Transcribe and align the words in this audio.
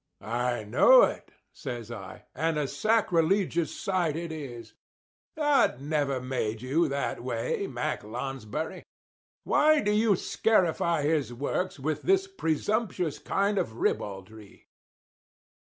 "I 0.23 0.63
know 0.63 1.03
it," 1.03 1.29
says 1.53 1.91
I, 1.91 2.23
"and 2.33 2.57
a 2.57 2.67
sacrilegious 2.67 3.79
sight 3.79 4.15
it 4.15 4.31
is. 4.31 4.73
God 5.37 5.79
never 5.79 6.19
made 6.19 6.63
you 6.63 6.87
that 6.87 7.21
way, 7.23 7.67
Mack 7.67 8.03
Lonsbury. 8.03 8.81
Why 9.43 9.79
do 9.79 9.91
you 9.91 10.15
scarify 10.15 11.03
His 11.03 11.31
works 11.35 11.79
with 11.79 12.01
this 12.01 12.25
presumptuous 12.25 13.19
kind 13.19 13.59
of 13.59 13.73
ribaldry?" 13.73 14.69